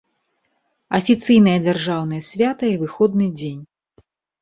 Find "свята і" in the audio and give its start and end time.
2.31-2.83